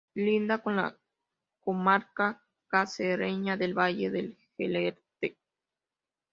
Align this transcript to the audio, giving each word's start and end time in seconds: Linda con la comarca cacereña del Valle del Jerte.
Linda 0.15 0.57
con 0.63 0.77
la 0.77 0.97
comarca 1.59 2.41
cacereña 2.69 3.55
del 3.55 3.77
Valle 3.77 4.09
del 4.09 4.35
Jerte. 4.57 5.37